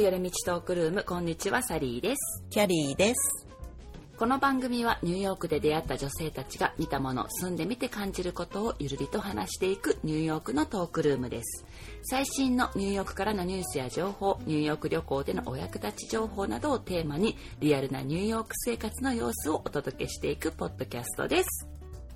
[0.00, 2.42] ク寄り道トークルームこんにちはサリーです。
[2.48, 3.46] キャリーです。
[4.16, 11.66] この番組はニューヨークで出会った女性たちが見たもの住んでみて感じることをゆるりと話していくニューヨークのトークルームです。
[12.04, 21.68] 最新のニューヨークからのニュースや情報ニューヨーク旅行でのお役立ち情報などをテーマにリアルなニューヨーク生活の様子をお届けしていくポッドキャストです。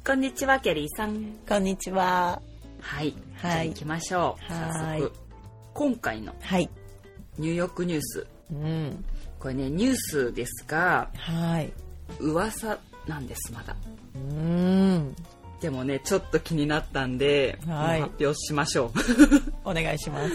[0.06, 1.36] こんにちはキャリーさん。
[1.46, 2.40] こんにちは。
[2.80, 3.50] はい、はい。
[3.52, 4.52] じゃあ行きましょう。
[4.54, 5.00] はい。
[5.00, 5.12] 早速
[5.74, 6.70] 今回のはい。
[7.38, 9.04] ニューヨークニュースうん。
[9.38, 11.72] これねニュースですがはい。
[12.20, 13.76] 噂なんですまだ
[14.14, 15.14] うん。
[15.60, 18.90] でもねちょっと気になったんで、はい発表しましょう
[19.70, 20.32] お願いします。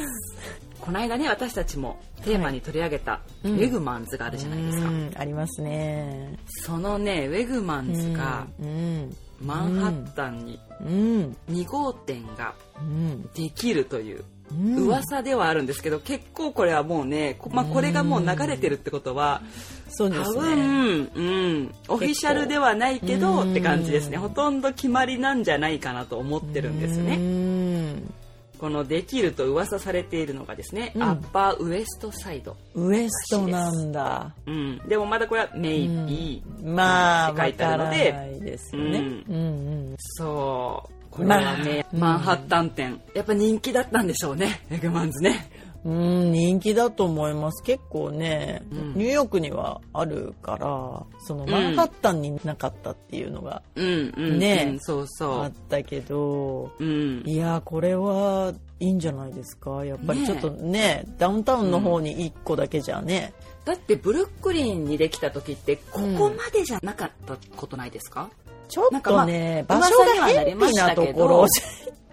[0.81, 6.37] この間ね私たちもテーマに取り上げた、うんウェグマンズがあるじゃないですか、うんありますね。
[6.65, 9.15] そのねウェグマンズがうん。
[9.41, 11.37] マンハッタンにうん。
[11.49, 13.21] 2号店がうん。
[13.35, 14.23] できるといううん。
[14.51, 19.41] 噂ではあるんですけど結構これはもうね、こまあ、これがもう流れてるってことは
[19.89, 20.55] そうです多ね。
[20.55, 27.17] 分、うん、オフィシャルではないけどうんって感じですねほとんど決まりなんじゃないかなと思ってるんですね。
[27.17, 28.19] ね。
[28.59, 34.33] このできると噂されているのがですね、うんアッパーウエストサイド、ウエストなんだ。
[34.45, 38.99] うん、でもまだこれはメイビー、まあ、って書いてあるのわでですよね。
[38.99, 39.95] ううんうん。
[39.97, 43.01] そうこれはね、まあマンハッタン店。
[43.13, 45.49] やっぱ人気だったんでしょうねエグマンズね。
[45.85, 47.63] うん、人気だと思います。
[47.63, 48.93] 結構ね、うん。
[48.95, 50.67] ニューヨークにはあるから、
[51.25, 59.85] そのマンハッタンになかったっていうのがねうんそうあそったけど、う、うん、いや、これはいいんじゃないですか。
[59.85, 63.33] やっぱりねちょっとね、ダウンタウンの方に1個だけじゃね。
[63.63, 68.29] だってブルックリンにできた時ってここまでじゃなかったことないですか、
[68.69, 71.47] ちょっとね、場所が偏僻なところ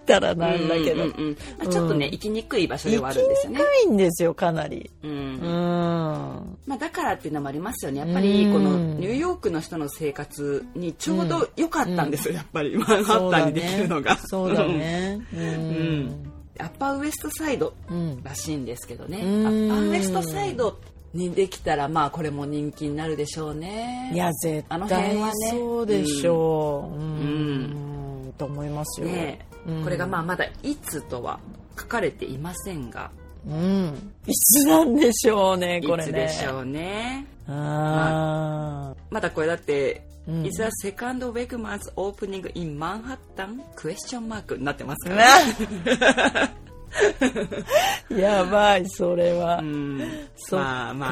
[0.07, 4.91] たらなんだけど、うんうんうんまあちょっとね、うん行きにくい場所で行きはあるんですよねにくいんですよ、かなり。
[5.03, 5.11] うん。
[5.11, 6.59] うん。
[6.67, 8.01] まあ、だからっていうのもありますよね。
[8.01, 8.53] やっぱりうん。
[8.53, 12.77] このニューヨークの人の生活にちょうど良かったんですよ、やっぱり。
[12.77, 14.17] マンハッタンにできるのが。
[14.27, 15.21] そうだね。
[15.35, 16.07] ううん。
[16.07, 16.33] ん。
[16.59, 18.23] アッパーウエストサイドうん。
[18.23, 19.47] らしいんですけどね、うん。
[19.47, 20.79] アッパーウエストサイド
[21.15, 24.11] にできたらまあこれも人気になるでしょうね。
[24.15, 26.99] いや、絶あの辺対はねそうでしょう。
[26.99, 28.35] うん。
[28.39, 29.07] と思いますよ。
[29.07, 31.41] ねうんこれがまあまだいつとは
[31.79, 33.11] 書かれていませんが、
[33.47, 34.13] うん。
[34.27, 36.21] いつなんでしょうね、これいつね。
[36.27, 37.27] でしょうね。
[37.49, 43.63] あまだこれだって、うん Is a second Wegmans opening in Manhattan?
[43.77, 45.15] クエスチョンマークになってますあ。
[45.15, 46.51] から。
[48.11, 49.63] やばい、それはう。
[49.63, 50.01] ん
[50.37, 51.07] そまあま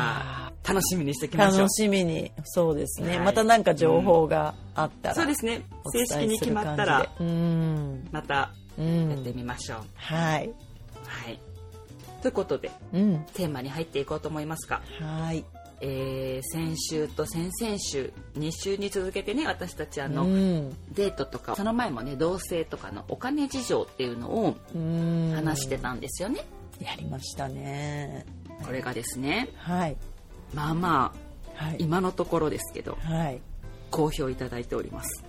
[0.49, 1.71] あ楽しみにしていきましょう楽。
[1.71, 2.33] しみに。
[2.45, 3.17] そうですね。
[3.17, 5.15] はいまたなんか情報があったら。
[5.15, 5.63] そうですね。
[5.84, 7.11] お正式に決まったら。
[8.11, 9.37] またうやってん。
[9.37, 9.79] みましょう。
[9.95, 10.51] はい。
[11.07, 11.39] はい。
[12.23, 13.27] ということでうん。
[13.34, 15.45] テーマに入っていこうと思いますが、はい。
[15.81, 20.71] えー先週と先々週2週に続けてね私たちあの、うん。
[20.93, 25.33] デートとかその前もね同棲とかのお金事情っていうのをうん。
[25.34, 26.45] 話してたんですよね。
[26.81, 28.27] やりましたね。
[28.65, 29.97] これがですねはい。
[30.55, 31.13] まあま
[31.59, 31.77] あはい。
[31.79, 33.41] 今のところですけどはい。
[33.91, 35.25] 好評いただいております。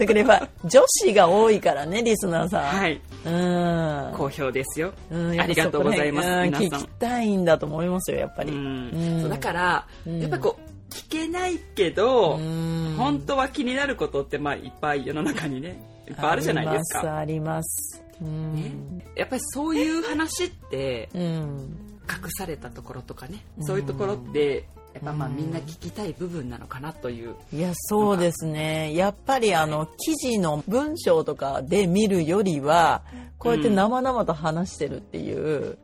[0.00, 2.62] だからやっぱ女子が多いからね、リスナーさん。
[2.64, 4.16] はい、うん。
[4.16, 4.94] 好評ですよ。
[5.10, 8.52] うんありがとうございます皆さんうん聞きたいんだと思いますよ、やっぱり。
[8.52, 15.78] うんだから、うんやっぱりこう聞けないけど、うん本当は気になることってまあいっぱい世の中にね
[16.08, 17.18] いっぱいあるじゃないですか。
[17.18, 18.02] あります。
[18.20, 18.72] ね、
[19.16, 21.76] やっぱりそういう話ってうん。
[22.10, 27.34] 隠されたところとかね、そういうところってやっぱまあみんな聞きたい部分なのかなという。
[27.52, 28.94] いや、そうですね。
[28.94, 33.02] やっぱりあの、記事の文章とかで見るよりは、
[33.38, 35.78] こうやって生々と話してるっていう、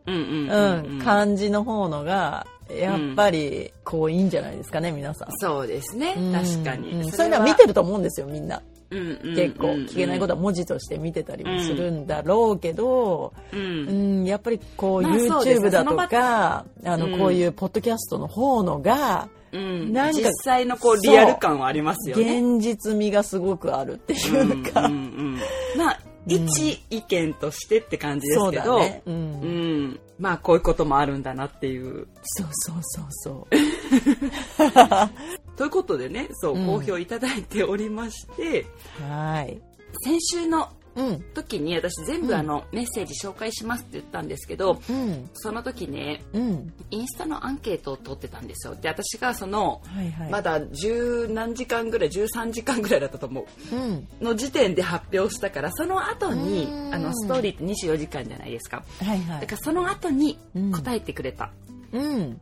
[1.05, 5.29] 感じの方のが、やっぱり、こういいんじゃないですかね、皆さん。
[5.39, 8.61] そうですねうん確かに、うんそういうのは見てると思うんですよ、みんな。
[8.91, 22.41] うんうんうん結構、聞けないことは文字として見てたりもするんだろうけど、ううんん、やっぱりこう、YouTube だとその場か、あの、うんこういうポッドキャストの方のが、うんなんか実際のこうリアル感はありますよね。
[22.41, 25.39] 現実味がすごくあるっていうか、うんうんうん
[25.79, 29.03] まあ一意見としてって感じですけど、ね。
[29.07, 29.11] う。
[29.11, 32.09] うんん、まあこういうこともあるんだなっていう。
[32.23, 33.57] そうそうそうそう。
[35.57, 36.67] ということでねそううん。
[36.67, 38.67] 好評いただいておりまして、
[39.09, 39.61] はい。
[40.05, 41.21] 先週のうん。
[41.35, 45.29] 時に私全部あの、メッセージ紹介しますって言ったんですけどうん。
[45.35, 46.73] その時ねうん。
[46.91, 48.75] インスタのアンケートを取ってたんですよ。
[48.75, 50.31] で私がその、はいはい。
[50.31, 53.43] まだ十何時間ぐらい13時間ぐらいだったと思
[53.73, 54.09] ううん。
[54.23, 56.95] の時点で発表したからその後にうん。
[56.95, 58.83] あのストーリーって24時間じゃないですか。
[59.03, 59.41] はいはい。
[59.43, 60.73] だからその後にうん。
[60.73, 61.51] 答えてくれた、
[61.93, 62.41] うん。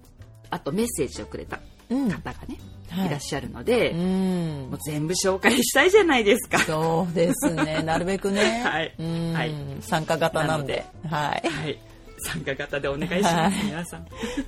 [0.50, 1.58] あとメッセージをくれた
[1.90, 2.08] うん。
[2.08, 6.58] 方がね、はいい、らっしゃるので、うんもう全部紹介したいじゃないですか。
[6.58, 7.82] そうですね。
[7.86, 8.62] なるべくね。
[8.64, 10.84] はいうんはい参加型なんで。
[11.08, 11.48] はい。
[11.48, 11.78] はい、
[12.18, 14.06] 参加型でお願いします、はい皆さん。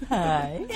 [0.08, 0.66] はい。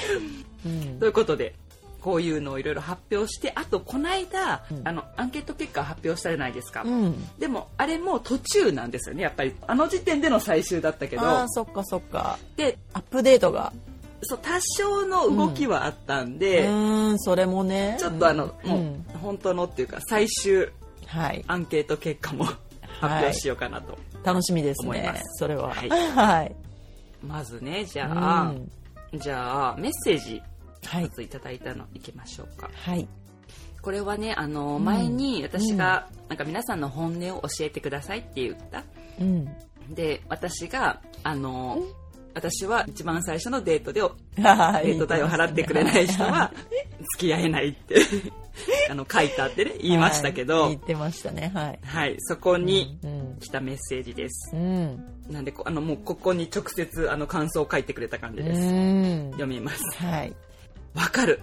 [0.67, 1.55] う んということで
[2.01, 7.39] こういうのをいろいろ発表してあとこの間、うんあのアンケート結果を発表したじゃないですか、うん。
[7.39, 12.39] でもあれも途中なんですよねやっぱりあの時点での最終だったけどそっかそっか。
[12.57, 13.73] でアップデートが。
[14.23, 17.97] そう多少の動きはあったんうで、ーん、それもね。
[17.99, 20.69] ちょっとあの、うんもう、うん本当のっていうか最終
[21.07, 21.45] はい。
[21.47, 22.59] アンケート結果も発
[23.03, 25.21] 表しようかなと、楽しみですね。
[25.39, 25.75] それは。
[25.75, 26.55] はいはい。
[27.27, 28.71] まずねじゃうあ、ん
[29.15, 30.41] じゃあメッセージ
[30.87, 33.07] はい一ついただいたのいきましょうかはい。
[33.83, 38.85] これはねあのん前に私が、なんか皆さんの本音を教えてくださいって言った
[39.21, 39.49] うん。
[39.91, 41.79] で私があの
[42.35, 44.11] 私は一番最初のデートでは
[44.83, 44.87] い。
[44.87, 46.53] デート代を払ってくれない人は
[47.17, 47.97] 付き合えないって
[48.91, 51.51] あの書いてあってね言いましたけど、はい言ってましたね。
[51.55, 51.79] はい。
[51.85, 53.37] はい、そこにうん。
[53.41, 54.55] 来たメッセージです。
[54.55, 55.05] うん。
[55.29, 58.61] なんでこあのもうここに直接あの感想を書いてくれた感じうです。
[58.61, 59.31] ん。
[59.33, 59.83] 読みます。
[59.97, 60.33] はい。
[60.95, 61.41] わかる。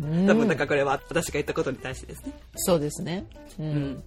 [0.00, 2.32] うん多分だからこれは私が言ったことに対してですね。
[2.56, 3.26] そうですね。
[3.58, 4.02] ううんん。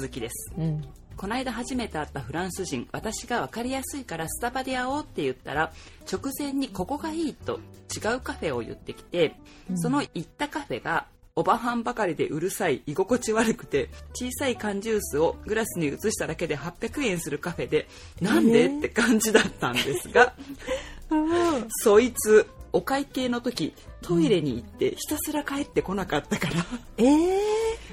[0.00, 0.52] 続きです。
[0.58, 0.82] うん。
[1.18, 5.72] この間初めて会ったフランス人私が分かりやすいからスタバで会おうって言ったら
[6.10, 7.58] 直前にここがいいと
[7.94, 9.34] 違うカフェを言ってきて、
[9.76, 17.88] その行ったカフェがおばはんばかりでうるさい居心地悪くて小さい缶ジュースをグラスに移しただけで800円するカフェで
[18.20, 20.34] なんで、えーって感じだったんですが
[21.82, 26.54] そいつお会計の時トイレに行ってひたすら帰ってこなかったから。
[26.96, 27.38] ええ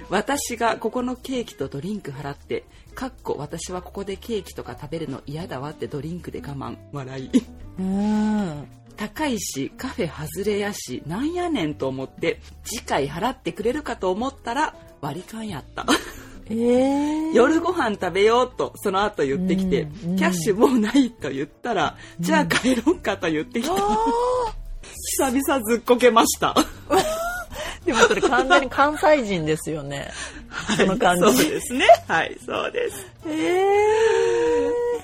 [0.10, 2.64] 私がここのケーキとドリンク払って
[2.94, 6.78] かっこ私はここでケーキとか食べるの嫌だわってドリンクで我慢。
[6.92, 7.32] 笑い
[7.80, 8.68] うん。
[8.96, 15.86] 高いしカフェ外れやしなんやねんと思って次回払ってくれるかと思ったら割り勘やった。
[16.50, 20.16] ええ 夜ご飯食べようとその後言ってきて、うんうん。
[20.18, 23.74] キャッシュもうないと言ったら、じゃあ帰ろうかと言ってきた、
[25.06, 26.56] 久々ずっこけました。
[27.86, 30.12] でもそれ完全に関西人ですよね。
[30.76, 31.22] その感じ。
[31.22, 31.86] そうですね。
[32.08, 33.06] はいそうです。
[33.28, 33.76] え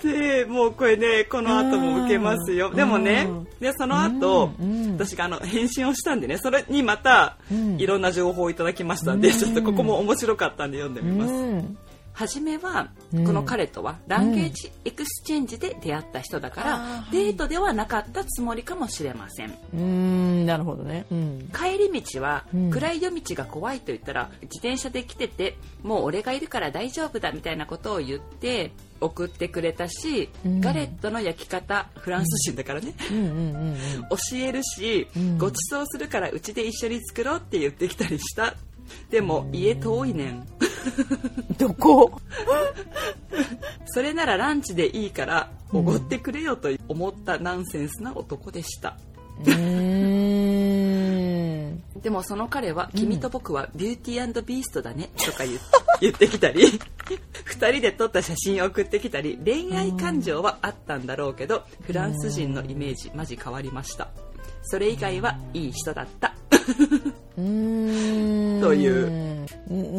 [0.04, 2.70] でもうこれねこの後も受けますよ。
[2.70, 2.76] うん。
[2.76, 4.52] でもねうんでその後、
[4.98, 7.80] 私があの返信をしたんでねそれにまたうん。
[7.80, 9.38] いろんな情報をいただきましたんで、うん。
[9.38, 11.78] ちょっとここも面白かったんで読んでうみます、ん。
[12.14, 13.26] 初めはうん。
[13.26, 19.58] この彼とは language exchange で出会った人だから、デートではなかったつもりかもしれません。
[19.74, 21.06] うん、なるほどね。
[21.12, 21.50] うん。
[21.54, 22.70] 帰り道はうん。
[22.70, 30.62] 暗い夜道が怖いと言ったら自転車で来ててもう俺がいるから大丈夫だみたいなことを言って送ってくれたし、うん。
[30.62, 32.94] ガレットの焼き方フランス人だからね、
[34.10, 35.38] 教えるし、うん。
[35.38, 38.56] ごちそうするからうちで一緒に作ろうって言ってきたりした
[39.10, 40.48] でも家遠いねん
[41.50, 41.58] うん。
[41.58, 42.20] どこ？
[43.86, 48.98] それならランチでいいからおごってくれよと思ったナンセンスな男でした、
[49.46, 50.68] うー
[51.70, 52.02] ん。
[52.02, 55.44] でもその彼は「君と僕はビューティービーストだね」とか
[56.00, 56.80] 言ってきたり
[57.46, 64.10] 2人で撮った写真を送ってきたり恋愛感情はあったんだろうけどフランス人のイメージマジ変わりました
[64.64, 66.34] それ以外はいい人だった。
[67.36, 67.42] と
[68.74, 69.46] いう。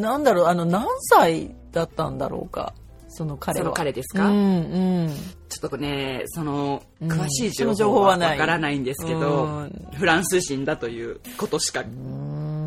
[0.00, 2.74] なんだろう、あの、何歳だったんだろうか？
[3.08, 3.64] その彼は。
[3.64, 4.26] その彼ですか？
[4.26, 5.10] うんうん。
[5.48, 11.84] ちょっとねそのうん詳しい情報はわからないんですけどうんフランス人だということしか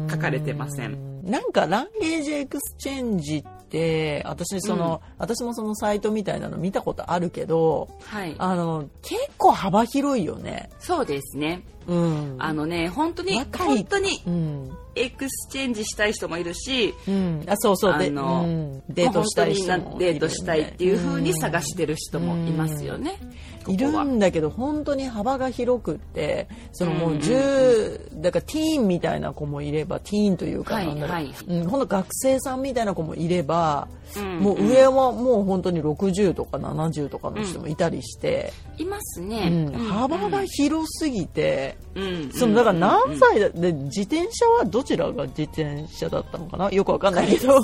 [0.09, 3.43] 書かれてませんなんか language exchange っ
[3.75, 10.69] て私その、私もそのサイトみたいなの見たことあるけどはいあの結構幅広いよね。
[10.79, 12.35] そうですねうん。
[12.39, 14.77] あのね本当に本当にうん。
[14.95, 17.43] exchange したい人もいるしうん。
[17.47, 23.19] あそうそうで、あのうんデートしたい人も本当にデートしたいっていう風に探ししてる人もいますよね。
[23.19, 23.25] こ
[23.67, 31.33] いるんだけど本当に幅が広くってそのもううんうん10だからティーンみたいな子もいればティーンというかはいなんだろう、はい。
[31.47, 39.49] うん、ほんと学生さんみたいな子もいれば、うんもう上はもう本当に60とか70とかの人もいたりして、いますうね。
[39.49, 46.69] ん幅が広すぎて、うんそのだから何うん歳だで自転車はどちらが自転車だったのかな？
[46.71, 47.57] よくわかんないけど。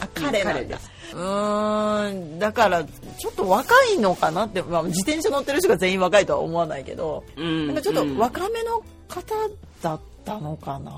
[0.00, 9.34] あ彼なんですうーんだからちょっと若いのかなって、まあ、自転車乗ってる人が全員若いとは思わないけど、うんなんかちょっと若めの方
[9.82, 10.92] だったのかな、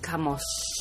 [0.00, 0.38] かも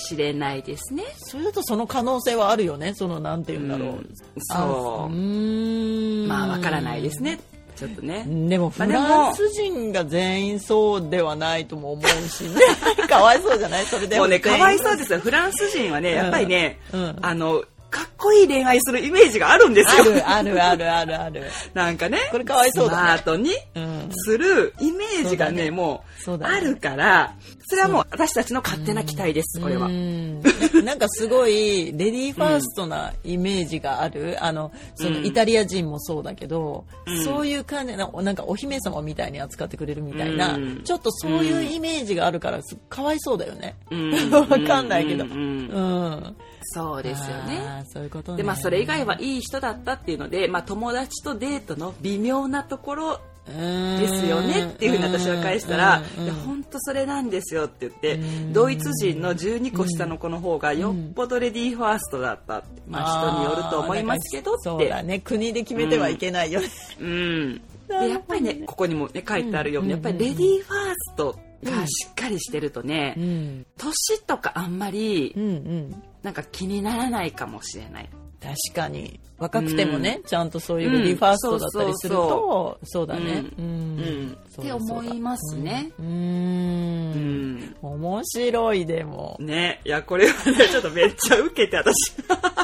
[0.07, 1.03] しれないですね。
[1.17, 4.13] それだとその可能性はあるよねそのなんて言うんだろう、うん
[4.51, 5.13] あそう。
[5.13, 6.27] うーん。
[6.27, 7.39] まあわからないですね。
[7.75, 8.25] ちょっとね。
[8.47, 12.59] でもフランス人が全員そうではないとも思うしね。
[13.09, 13.85] かわいそうじゃない？
[13.85, 14.25] それでも。
[14.25, 15.19] うねかわいそうでですよ。
[15.19, 17.17] フランス人はねやっぱりね、うん。
[17.21, 20.03] あのかっこいい恋愛するイメージがあるんですよ。
[20.25, 21.43] あるあるあるあるある。
[21.73, 23.01] なんかねこれかわいそうだね。
[23.01, 24.09] スマートにうん。
[24.13, 25.71] するイメージがね,、そうだね。
[25.71, 27.33] もそうあるから
[27.71, 29.91] それはもう私たちの勝手な期待です、これはう。
[29.91, 30.41] ん
[30.83, 43.77] なんかすごいレディーファーストなイメージがある、あのそのうんイタリア人もそうだけど、うんそういう感じななんかお姫様みたいに扱ってくれるみたいな、うんちょっとそういうイメージがあるからすかわいそうだよね。
[43.89, 45.23] うん わかんないけど。
[45.23, 46.35] うん。
[46.73, 47.85] そうですよね。
[47.87, 48.37] そういうことね。
[48.39, 53.19] でまあそれ以外はいい人だったっていうので、まあ、友達とデートの微妙なところ
[53.51, 58.17] でですよねっていうふうに私は返したら「うんいや本当それなんですよ」って言ってう
[58.49, 58.53] ん。
[58.53, 64.61] ドイツ人の12個下の子の方がよっぽどレディーファーストだったってまあ人によると思いますけどって。
[64.63, 65.19] そうだね。
[65.19, 66.67] 国で決めてはいけないよね、
[66.99, 69.95] うん、でなるほどねやっぱりねここにもね書いてあるように、うん。
[69.95, 73.65] やっぱりレディーファーストがしっかりしてるとね、うん。
[73.77, 76.03] 年とかあんまりうんうん。
[76.23, 78.09] なんか気にならないかもしれない。
[78.41, 83.43] 確かに若くてもね、ちゃんとそういうレディーファーストだったりすると、そうだね。
[83.57, 84.37] ううん。
[84.61, 85.91] って思いますね。
[85.99, 87.55] うん。
[87.55, 87.75] ん。
[87.81, 89.37] 面白いでも。
[89.39, 89.81] ね。
[89.83, 92.13] いやこれはね ちょっとめっちゃウケて私。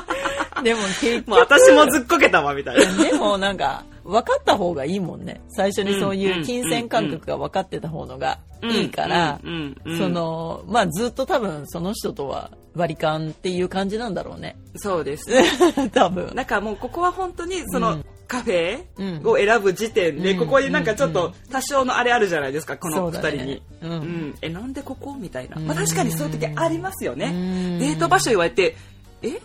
[0.64, 1.30] でも結局。
[1.30, 3.04] もう私もずっこけたわみたいな。
[3.04, 5.42] でもなんか分かった方がいいもんね。
[5.50, 9.98] 最初にそういう金銭感覚が分かってた方のがいいから、うんうんうん。
[9.98, 14.56] そのまあずっと多分その人とは割り勘っていう感じなんだろうね。
[14.76, 15.26] そうです。
[15.94, 16.34] 多分。
[16.36, 18.06] なんかもうここは本当にその、うん。
[18.28, 20.40] カフェうんを選ぶ時点で、うん。
[20.40, 23.38] ここになんかちょっと多少のあれあるじゃないですか、この二そうだね。
[23.38, 23.62] 人に。
[23.82, 23.92] うん。
[23.92, 24.36] うん。
[24.42, 25.16] え、なんでここ？
[25.18, 25.56] みたいな。
[25.58, 25.66] うん。
[25.66, 27.28] まあ確かにそういう時ありますよね。
[27.28, 27.80] うん。
[27.80, 28.76] デート場所言われて、
[29.22, 29.40] え？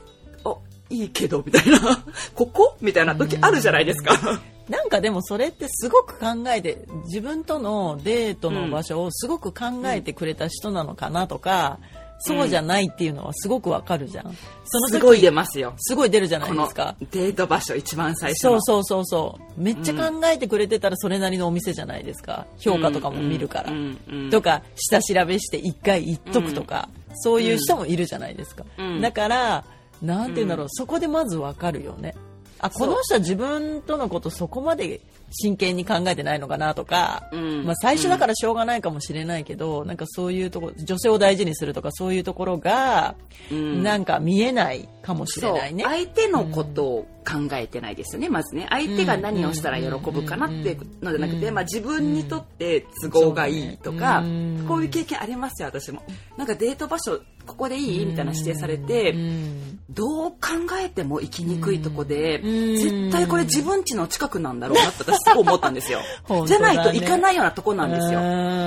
[0.44, 0.56] あ、
[0.90, 1.78] いいけど、みたいな。
[2.34, 2.76] ここ？
[2.80, 4.40] みたいな時あるじゃないですか。
[4.68, 11.78] なんかでもそれってすごく考えて自分とのデートの場所をすごく考えてくれた人なのかなとか、
[12.24, 14.24] そうじゃないっていうのはすごくわかるじゃん。
[14.64, 15.74] その時すごい出ますよ。
[15.78, 16.94] すごい出るじゃないですか。
[17.10, 18.50] デート場所一番最初の。
[18.52, 19.60] そうそうそうそう。
[19.60, 22.46] めっちゃ考えてくれてたらそれなりのお店じゃないですか。
[22.58, 23.72] 評価とかも見るから。
[23.72, 28.64] うんうんうんとか下調べして一回言っとくとか、そういう人もいるじゃないですか。
[28.78, 29.64] うんだから
[30.00, 32.14] なんて言うんだろう、そこでまずわかるよね。
[32.58, 35.00] あこの人は自分とのことそこまで
[35.32, 37.64] 真剣に考えてないのかなとか、うん。
[37.64, 43.14] まあ、最初だからしょうがないかもしれないけど、なんかそういうところ女性を大事にするとかそういうところが、
[43.50, 43.82] うん。
[43.82, 45.84] なんか見えないかもしれないね。
[45.84, 48.66] 相手のことを考えてないですよね、まずね。
[48.70, 51.54] 相手が何をしたら喜ぶかなっていうのじゃなくて、うん。
[51.54, 54.22] まあ、自分にとって都合がいいとか、
[54.68, 56.02] こういう経験ありますよ私も。
[56.36, 59.78] なんかデート場所ここでいいみたいな指定されて、うん。
[59.90, 60.38] どう考
[60.80, 62.76] えても行きにくいとこで、うん。
[62.76, 66.00] 絶対これ自分家の近くなんだろうなって私 すごい思ったんですよ。
[66.24, 68.20] 本当じゃないと行かないようなとこなんですよ。
[68.20, 68.22] う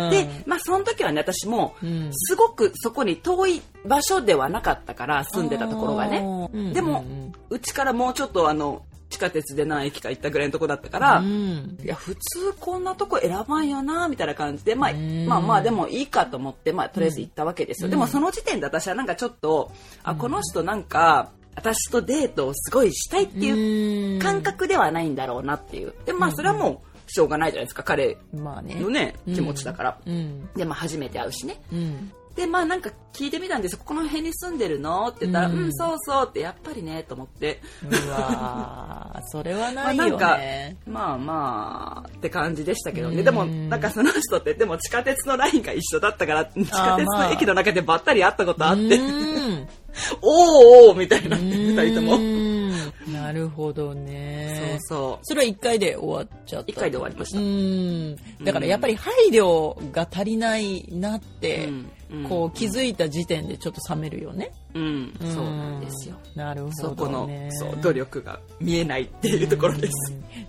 [0.08, 0.10] ん。
[0.12, 2.10] でまあその時はね私もうん。
[2.14, 8.82] すごくそこに遠い場所ではなかったから住んでたところがねうんでもうんうちからもうちょっとあの
[9.16, 11.78] 地下鉄で何駅か行ったぐらいのとこだったから、うん。
[11.82, 19.72] いや普通こんなとこ選ばんよなみたいな感じで、まあ、んまあまあでもいいかと思って、まあ、とりあえず行ったわけですよ、でもその時点で私はなんかちょっと
[20.04, 25.94] あこの人なんか私とデートをすごいしたいっていう感覚ではないんだろうなっていう。
[26.06, 28.76] でまあそれはもうしょうがないじゃないですか彼まあね。
[28.76, 30.50] のね気持ちだから、うん。
[30.56, 31.62] でまあ初めて会うしね。
[31.72, 37.62] うんでまあなんか聞いてみたんですここの辺に住んでるのって言ったら「ううんん、そうそう」ってやっぱりねと思って。
[37.84, 39.22] うわー。
[39.32, 43.24] それはまないよあなんかねまあまあって感じでしたけどね、うん。
[43.24, 49.68] でもなんかその人ってでも地下鉄のラインが一緒だったから地下鉄まあの駅の中でばったり会ったことあって、うん
[50.22, 52.46] おーおーみたいな二人とも、うん
[53.08, 54.80] なるほどね。
[54.88, 56.72] そうそそれは1回で終わっちゃった。
[56.72, 57.40] 一回で終わりました。
[57.40, 58.16] うん。
[58.44, 61.92] だからやっぱり配慮が足りないなって、うんうん
[62.30, 65.14] こう気づいた時点でちょっと冷めるよね、ううん。
[65.20, 66.16] そうなんですよ。
[66.36, 69.94] なるほど、ね、そこのそう努力が見えないっていうところです。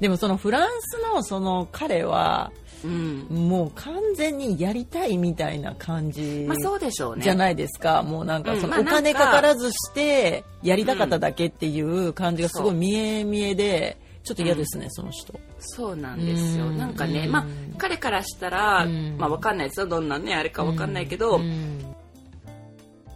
[0.00, 2.52] でもそのフランスのその彼は
[2.84, 3.26] うん。
[3.30, 7.22] もう完全にやりたいみたいな感じまあそうでしょうね。
[7.22, 8.02] じゃないですか。
[8.02, 8.60] もうなんかうん。
[8.60, 15.38] そのお金かからずしてやりたかっただけっていう感じがすごい見え見えでちょっと嫌ですね、その人。
[15.60, 16.66] そうなんですよ。
[16.66, 16.76] うん。
[16.76, 17.30] なんかねうん。
[17.30, 17.46] まあ
[17.78, 19.16] 彼からしたらうん。
[19.16, 19.86] まあわかんないですよ。
[19.86, 21.78] どんなねあれかわかんないけどうん。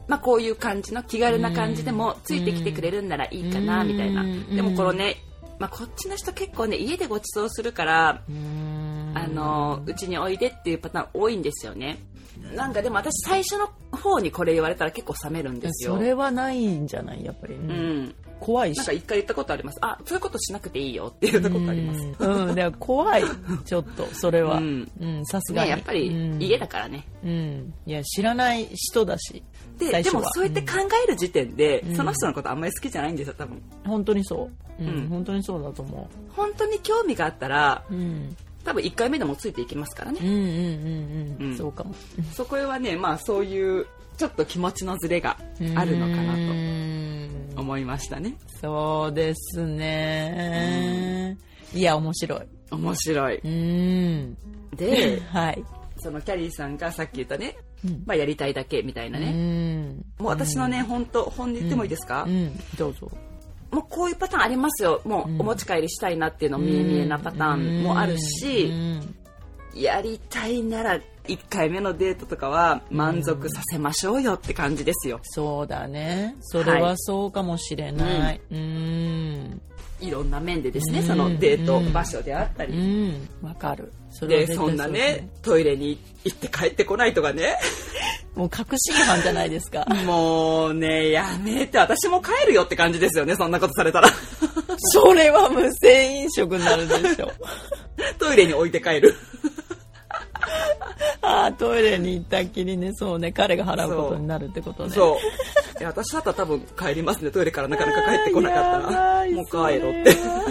[0.06, 4.22] まあ、こういう感じの気軽な感じでもついてきてくれるんならいいかなみたいな。
[4.22, 4.54] うん。
[4.54, 5.16] でもこのね、
[5.58, 8.22] まあ、こっちの人結構ね家でご馳走するから
[9.14, 11.98] あのうちにおいでっていうパターン多いんですよね。
[12.54, 15.96] なんかでも私最初の方にこれ言われたら結構冷めるんですよ。
[15.96, 18.78] それはないんじゃないやっぱり、うん怖いし。
[18.78, 19.78] なんか一回言ったことあります。
[19.82, 22.00] あそういうことしなくていいよって言ったことあります。
[22.18, 23.22] うん、うん、怖い。
[23.64, 24.60] ちょっとそれは。
[25.24, 26.42] さすがに、ねやっぱりうん。
[26.42, 27.74] 家だからね、うん。
[27.86, 29.42] いや知らない人だし。
[29.78, 31.96] ででもそうやって考える時点で、うん。
[31.96, 33.62] その人のことあんまり好きじゃないんですよ多分。
[33.84, 34.88] 本当にそう、うん。
[34.88, 35.08] うん。
[35.08, 40.20] 本当にそうだと思本当に興味があったらう、うん、多分1回目でもついていきますからね。
[40.22, 40.44] うんうんうん
[41.40, 41.56] うん、うん。
[41.56, 41.94] そうかも。
[42.32, 45.38] そこへはねまあそういうちょっと気持ちのズレが
[45.74, 46.38] あるのかななと
[47.56, 48.36] 思いましたね。
[48.60, 51.36] そうですね、
[51.74, 52.40] いや面白い。
[52.70, 53.38] 面白い。
[53.38, 54.36] うん。
[54.76, 55.64] で はい、
[55.98, 58.02] そのキャリーさんがさっき言ったね、うん。
[58.06, 59.96] まあ、やりたいだけみたいなうね、ん。
[60.18, 62.52] もう私のね本当本音言ってもいいですか、うん。
[62.78, 63.10] どうぞ。
[63.70, 65.00] もうこういうパターンありますよ。
[65.04, 69.14] もうお持ち帰りしたいなっていうの見え見えなパターンもあるし、うん。
[69.74, 75.20] やりたいなら1回目のデートとかは満足させましょうよって感じですよ。
[75.22, 76.36] そうだね。
[76.40, 79.60] それはそうかもしれない、うん。
[80.00, 81.06] いろんな面でですね、うん。
[81.06, 82.74] そのデート場所であったうり。
[82.76, 83.28] ん。
[83.42, 83.92] わかる。
[84.10, 87.56] そで、絶対そんなね、トイレに行って帰ってこないとかね。
[88.34, 89.84] もう確信犯じゃないですか。
[90.06, 94.08] もうね、やめて、私も帰るよって感じですよね、そんなことされたら。
[94.78, 97.30] それは無性飲食になるでしょ
[98.18, 99.14] トイレに置いて帰る。
[101.22, 105.80] ああトイレに行ったきりねそうね彼が払うことになるってことねそう。
[105.80, 109.26] いや私だったら多分帰りますね、トイレからなかなか帰ってこなかったら。
[109.26, 109.68] いもう帰ろう
[110.00, 110.42] ってそれは。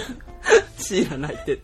[0.79, 1.59] 知らないって。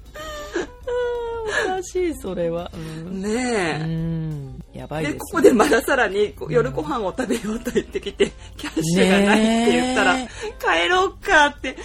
[1.67, 2.77] おかしいそれはう
[3.10, 3.77] ん、ねうえ。
[3.86, 4.44] ん、
[4.75, 10.29] やばいでですここでまださらに夜ご飯を食べようと言ってきて、キャッシュがないって言ったら、ね
[10.60, 11.77] 帰ろうかって。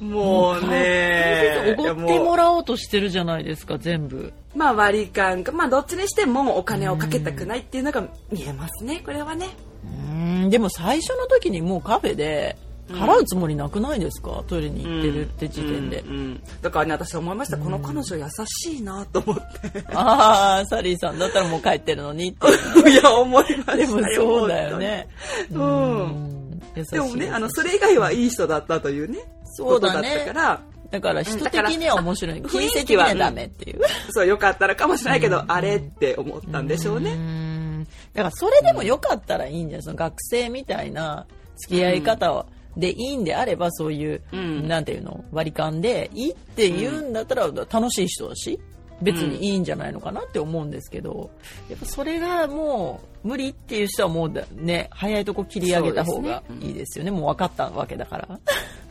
[0.00, 4.32] もうねおごってもらおうとしてるじゃないですか全部。
[4.56, 5.52] まあ割り勘か。
[5.52, 9.48] まあどっちにしてもお金をかけたくないっていうのが見えますねこれはね
[9.84, 10.50] うん。
[10.50, 12.56] でも最初の時にもうカフェで
[12.88, 17.56] 払うつもりなくないですか、トイレに行ってるって時点で、うんうんだからね私思いました。
[17.58, 19.84] この彼女優しいなと思って。
[19.94, 22.46] ああサリーさんだったらもう帰ってるのにって。
[22.90, 25.08] いや思いましたでもそうだよね。
[25.50, 26.60] うん。
[26.74, 30.14] でもねあのそれ以外はいい人だったというねそうだね。
[30.16, 30.60] ったから。
[30.90, 32.42] だから人的には面白い。
[32.42, 33.80] だから金銭的にはダメっていう。
[34.10, 37.84] そうよかったらかもしれないけど、あれって思ったんでしょううねん。
[38.12, 39.82] だからそれでもよかったらいいんじゃない？
[39.82, 42.44] その学生みたいな付き合い方
[42.76, 44.68] でいいんであればそういう、うん。
[44.68, 48.58] なんていうの割り勘でいいって言うんだったら楽しい人だし
[49.02, 51.30] 別にいいんじゃないのかなって思うんですけど
[51.68, 57.10] やっぱそれがもう無理っていう人はもうだね早いとこ切り上げた方がいいですよね。
[57.10, 58.40] もう分かったわけだから。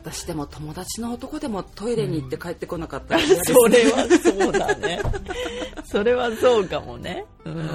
[0.02, 5.00] 私でも友達の男でもトイレに行って帰ってこなかったら嫌です それはそうだね。
[5.84, 7.24] それはそうかもね。
[7.44, 7.66] うん、はい、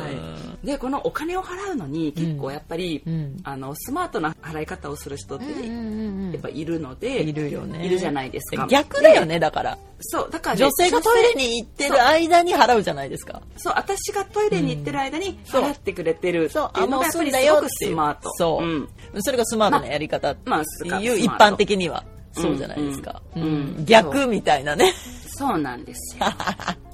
[0.64, 3.38] でこのお金を払うのに結構やっぱり、うん。
[3.44, 6.32] あのスマートな払い方をする人ってね、うんうんうん。
[6.32, 7.86] やっぱいるのでいるよね。
[7.86, 8.68] いるじゃないですか。
[8.68, 9.78] 逆だよねだから。
[10.00, 13.42] そうだから、ね、女性がトイレに行ってる間に払うじゃないですか。
[13.58, 16.46] そう私がトイレに行ってる間に払ってくれてる。
[16.46, 18.30] っていうのがやっぱりすごくスマート。
[18.34, 18.90] そう、ん。
[19.22, 20.50] それがスマートなやり方って
[20.88, 22.04] いう一般的には。
[22.34, 23.42] そうじゃないですか、うん。
[23.42, 23.50] うん。
[23.50, 24.94] うん逆みたいなね。
[25.38, 26.26] そうなんですよ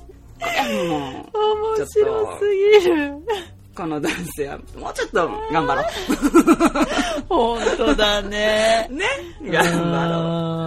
[0.43, 2.45] 面白す
[2.81, 3.13] ぎる。
[3.75, 5.83] この男性はもうちょっと頑張ろ
[7.27, 8.87] 本当だね。
[8.91, 9.05] うね
[9.51, 10.63] 頑張ろ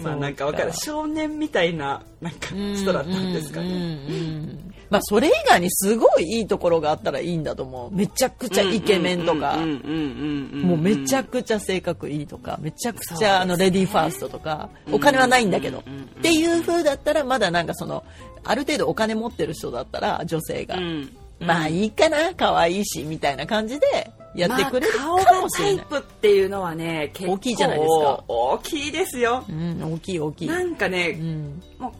[0.00, 0.02] う。
[0.02, 0.72] まあなんかわかる。
[0.72, 4.74] 少年みたいななんか人だったんですかうんうんねうん。
[4.90, 7.94] まあそれ以外にすごいいいところがあったらいいんだと思う。
[7.94, 9.56] めちゃくちゃイケメンとか。
[9.56, 12.58] もうめちゃくちゃ性格いいとか。
[12.60, 14.68] めちゃくちゃあのレディーファーストとか。
[14.90, 15.78] お金はないんだけど。
[15.78, 15.82] っ
[16.22, 18.02] ていう風だったらまだなんかその
[18.44, 20.76] ある程度お金持ってる人だったら女性が。
[20.76, 21.16] うん。
[21.40, 25.86] まあいいかな可愛いしみたいな感じでやってくれるかもしれない。
[25.86, 28.24] プっていうのはね結構大きいじゃないですか。
[28.28, 29.44] 大きいですよ。
[29.48, 30.48] うん大きい大きい。
[30.48, 31.62] なんかね、うん。
[31.78, 31.92] もう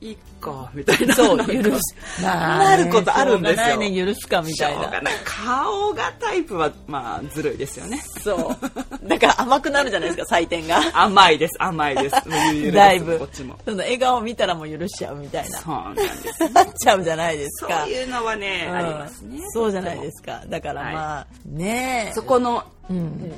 [0.00, 1.14] いいかみたいな。
[1.14, 1.44] そう許
[1.76, 1.94] す。
[2.22, 3.76] なることあるんですよ。
[3.76, 4.88] ね許すかみたいな。
[5.24, 8.00] 顔がタイプはまあずるいですよね。
[8.22, 8.56] そ
[9.04, 9.08] う。
[9.08, 10.80] だから甘くなるじゃないですか 採点が。
[10.92, 12.72] 甘いです甘い です。
[12.72, 13.18] だいぶ。
[13.18, 13.58] こっちも。
[13.64, 15.58] その笑顔見たらもう許しちゃうみたいな。
[15.58, 16.48] そうなんです。
[16.50, 17.86] なっちゃうじゃないですそうか。
[17.86, 18.76] いうのはね、うん。
[18.76, 19.40] ありますね。
[19.52, 20.42] そうじゃないですか。
[20.46, 22.14] だからまあ、ねえ。
[22.14, 22.77] そこのうん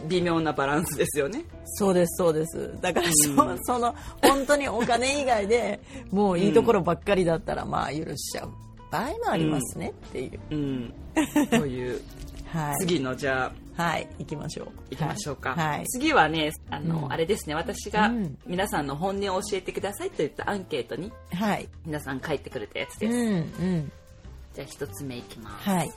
[0.09, 1.45] 微妙なバランスですよね。
[1.65, 2.71] そうですそうです。
[2.81, 3.59] だからそ,、うん。
[3.63, 8.51] その本当にお金以外でもういいところばっかりだったらまあ許しちゃう。
[8.91, 10.95] 場合もありますねっていう、うん。
[11.51, 12.01] という。
[12.47, 12.77] はい。
[12.81, 13.83] 次のじゃあ。
[13.83, 14.69] はい行きましょう。
[14.91, 15.87] 行きましょうか、はい。
[15.87, 17.13] 次はねあの、うん。
[17.13, 17.55] あれですね。
[17.55, 18.39] 私がうん。
[18.47, 21.69] 皆さんの本音を教えてくださいといったアンケートにはい。
[21.87, 23.93] 皆さん書いてくれたやつうんです、うん。
[24.55, 25.91] じゃあ一つ目いきます、はい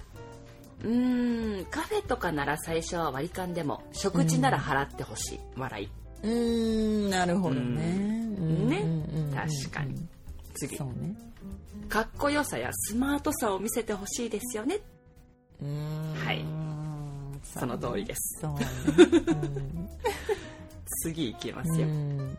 [0.81, 5.89] うーんカフェとかなら最初は割り勘でも食事なら払ってほしい、笑い。
[6.23, 7.85] うーんなるほどね。
[8.37, 8.69] うん。
[8.69, 8.77] ね。
[8.79, 10.07] うんうん確かに。
[10.55, 10.77] 次。
[10.77, 11.15] そうね。
[11.89, 14.79] かっこよさやスマートさを見せてほしいですよね。
[16.25, 16.43] はい。
[17.59, 18.45] その通りです。
[18.45, 18.53] ね。
[21.03, 22.37] 次いきまうすよ、ん。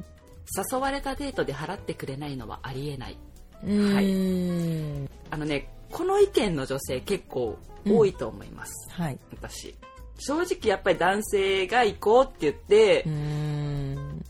[0.73, 3.16] 誘われたデートで払ってくれないのはありえない。
[3.64, 3.94] うん。
[3.94, 4.12] はい。
[4.12, 5.11] うん。
[5.31, 9.18] あのねこの意見の女性結構多いと思います、はい。
[9.33, 9.74] 私。
[10.18, 13.04] 正直やっぱり男性が行こうって言って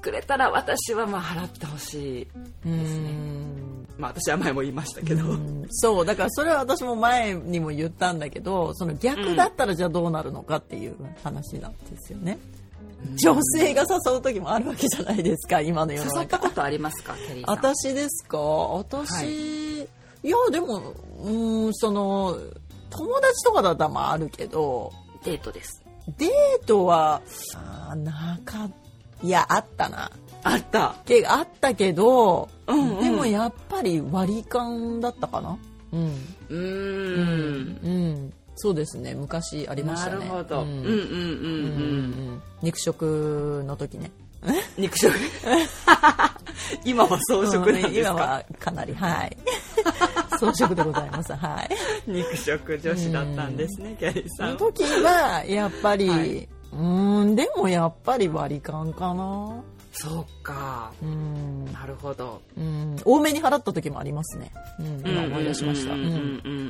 [0.00, 3.10] くれたら私はまあ払ってほしいですね。
[3.98, 5.66] まあ私は前も言いましたけど、うん。
[5.70, 12.38] そうだからそれは私も前にも言ったんだけどその逆だったらじゃあどうなるのかっていう話なんですよね、
[13.16, 17.56] 女性が誘う時もあるわけじゃないですか今の世の誘った中ことありますかケリーさん？
[17.56, 18.38] 私ですか？
[18.38, 19.88] 私、、はい
[20.30, 22.36] やでもうんその
[22.90, 24.92] 友達とかだったらまああるけど
[25.24, 25.82] デートです。
[26.18, 27.20] デートは
[27.54, 28.68] あーなか
[29.22, 30.10] いやあったな。
[30.42, 30.94] あった。
[31.06, 33.04] けあったけど、うんうん。
[33.04, 35.56] でもやっぱり割り勘だったかな。
[35.92, 36.06] うん。
[36.50, 37.78] うーん。
[37.82, 37.88] う
[38.28, 39.14] ん、そうですね。
[39.14, 40.24] 昔ありましなたね。
[40.26, 40.92] るほど、ううんん、うんうんうん。
[40.92, 44.10] うんうん肉食の時ね。
[44.76, 45.10] 肉食。
[46.84, 49.36] 今は装飾なんですか、今はかなりはい
[50.38, 51.32] 装飾でございます。
[51.32, 52.10] はい。
[52.10, 54.58] 肉食女子だったんですね、キャリーさん。
[54.58, 56.48] その時はやっぱり、はい。
[56.72, 59.62] うーんでもやっぱり割り勘かな
[59.96, 60.92] そうか。
[61.02, 61.64] うん。
[61.72, 62.42] なるほど。
[62.58, 62.96] うん。
[63.04, 66.00] 多めに払った時もありますね、うん、今思い出しました、うん。
[66.00, 66.06] うん。
[66.06, 66.18] うんうん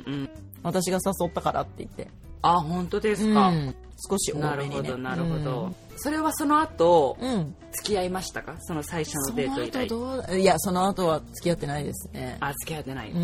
[0.07, 0.31] うん
[0.63, 2.09] 私が誘ったからって言って、
[2.41, 3.75] あ本当ですか、うん。
[4.11, 4.89] 少し多なるめにね。
[4.89, 8.57] ほどなるほど、それはその後うん、うん付き合いましたか？
[8.61, 9.75] その最初そのデート以来。
[9.75, 12.39] の後どうだいやその後は付き合ってないですね。
[12.41, 13.23] あ付き合ってない、ううん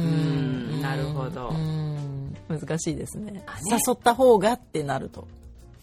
[0.78, 2.36] んなるほど、うん。
[2.48, 3.42] 難しいですね。
[3.46, 3.78] あね。
[3.86, 5.26] 誘った方がってなると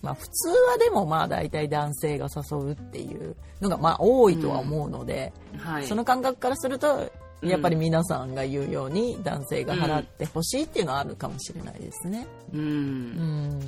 [0.02, 7.10] まあ普通はでもまあ大体男性が誘うっていうのがまあ多いとは思うので、はいその感覚からすると
[7.42, 12.26] うんやっぱり皆さんが言うように男性が払ってほしいっていうのはあるかもしれないですね。
[12.54, 13.60] うん、うん、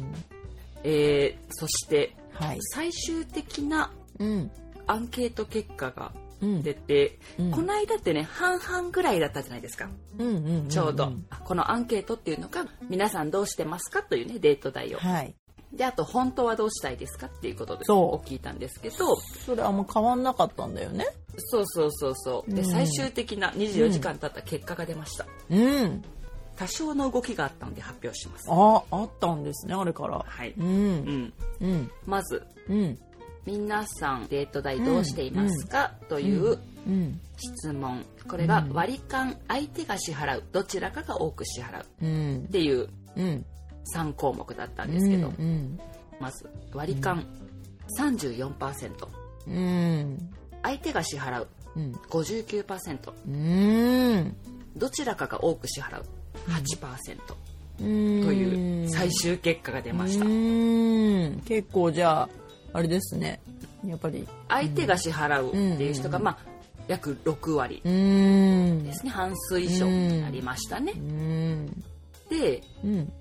[0.84, 2.58] えーそしてはい。
[2.74, 4.52] 最終的なうん。
[4.88, 6.12] アンケート結果が
[6.42, 6.64] うん。
[6.64, 15.36] 出て、うんこの間ってね半々ぐらいだったじゃないですかうんうんうんんちょうど、あこのアンケートっていうのが皆さんどうしてますかというねデート代をはい。
[15.74, 21.06] であと本当はどうしたいですかっていうことでそう聞いたんですけどそれあんま変わんなかったんだよね。
[21.38, 26.04] そうそうそうそうで、うん最終的な24時間経った結果が出ました、うん。
[26.58, 30.20] 多少の動きがあったので発表しますあ、あったんですね、あれから。
[30.28, 30.62] はい、う。
[30.62, 31.92] うんん、うん。
[32.06, 32.98] まずうん。
[33.46, 37.20] 皆さんデート代どうしていますか、といううん。
[37.38, 42.52] 質問これが割り勘相手が支払うどちらかが多く支払ううんっ。
[42.52, 43.46] ていううん。
[43.96, 45.80] 3項目だったんですけど、うん。
[46.20, 47.26] まず割り勘
[47.98, 49.08] 34%
[49.48, 50.30] うん。
[50.62, 51.92] 相手が支払ううん。
[52.10, 54.36] 59%うん。
[54.76, 56.06] どちらかが多く支払う
[56.48, 57.38] 8%と
[57.80, 60.26] という最終結果が出ました。
[60.26, 61.42] うん。
[61.46, 62.30] 結構じゃあ
[62.74, 63.42] あれですね。
[63.86, 64.28] やっぱり。
[64.50, 66.24] 相手が支払うっていう人がうん。
[66.26, 66.38] まあ
[66.88, 67.82] 約6割。
[67.86, 68.84] うん。
[68.84, 69.12] ですね。
[69.12, 70.94] 半数以上になりましたね。
[70.96, 71.84] うん。
[72.30, 73.12] でうん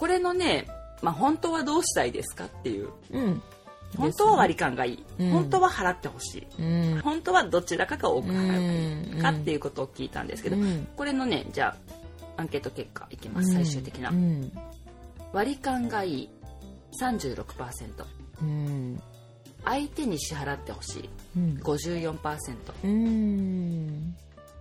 [0.00, 0.66] これのね
[1.02, 2.88] まあ本当はどうしたいですかっていう。
[3.10, 3.42] うん。
[3.98, 5.30] 本当は割り勘がいい、うん。
[5.30, 6.62] 本当は払ってほしい。
[6.62, 7.00] うん。
[7.02, 9.36] 本当はどちらかが多く払うかうん。
[9.36, 10.88] っていうことを聞いたんですけど、うん。
[10.96, 11.76] これのねじゃ
[12.36, 13.52] あアンケート結果いきます。
[13.52, 14.50] 最終的な、うん。
[15.32, 16.30] 割り勘がいい。
[17.00, 18.04] 36%
[18.42, 19.00] うん
[19.64, 21.10] 相手に支払ってほしい。
[21.36, 21.60] うん。
[21.62, 24.16] 54%うん。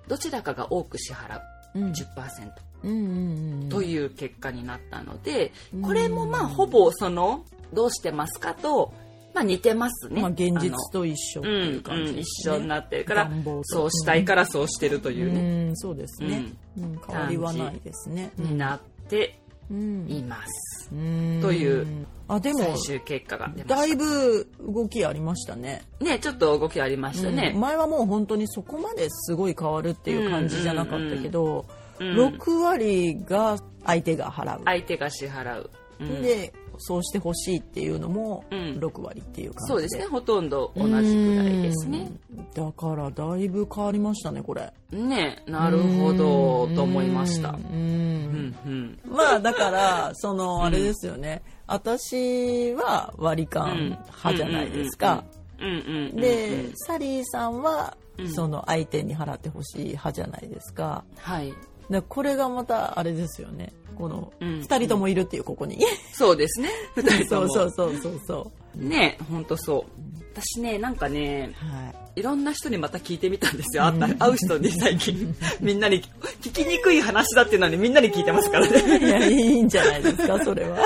[0.08, 1.42] どちらかが多く支払う。
[1.76, 1.84] うん。
[1.86, 8.94] 10%うんうんという結果になったのでうんこれもまあほぼそのどうしてますかと、
[9.34, 10.22] まあ、似てますね。
[10.22, 13.32] まあ現実と一緒ってうんいう感じうん、ですね一緒になってるから
[13.64, 15.34] そうしたいからそうしてるという。
[15.34, 16.46] ね、うんそうですね。
[16.78, 17.00] うん。
[17.08, 18.32] 変わりはないですね。
[18.38, 19.40] になって
[19.70, 20.08] うん。
[20.10, 20.90] います。
[20.92, 21.40] うん。
[21.42, 25.84] というあでも最終結果が出まだいしぶ動きありましたね。
[26.00, 26.06] た。
[26.06, 27.52] ねちょっと動きありましたね。
[27.54, 27.62] うん。
[27.62, 35.70] 前はもう本当にそこまですごい変わるっていう感じじゃなかったけど、うん6割が相手が払う、相手が支払う。
[36.00, 36.22] うん。
[36.22, 38.80] でそうしてほしいっていうのもうん。
[38.80, 40.06] 6割っていう感じで、そうですね。
[40.06, 42.10] ほとんど同じくらいですね。
[42.38, 42.52] うん。
[42.54, 44.72] だからだいぶ変わりましたねこれ。
[44.92, 47.50] ねなるほどと思いました。
[47.50, 49.00] ううんんうん。
[49.06, 55.26] まあだからそのあれですよね、私は割り勘派じゃないですか。
[55.60, 55.68] うん。
[55.68, 56.16] うんうんうん。
[56.16, 61.04] で、サリーさんはうんその相手に払ってほしい派じゃないですか。
[61.18, 61.54] はい。
[61.90, 63.74] でこれがまたあれですよね。
[63.96, 65.80] このうん二人ともいるっていうここに。
[66.14, 66.70] そうですね。
[66.96, 67.50] 二人とそうも。
[67.54, 70.10] そうそうそうそねほんとそう。
[70.42, 71.66] 私ね、なんかね、う。
[71.66, 72.20] はい。
[72.20, 73.84] いろんな人にまた聞いてみたんですよ。
[74.20, 76.02] 会う人に最近、 みんなに、
[76.42, 78.98] 聞きにくい話だっていうのにみんなに聞いてますからね。
[79.00, 80.80] いや、いいんじゃないですか、それは。